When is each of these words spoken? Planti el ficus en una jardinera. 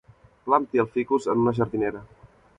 Planti 0.47 0.81
el 0.85 0.89
ficus 0.95 1.29
en 1.35 1.45
una 1.45 1.55
jardinera. 1.61 2.05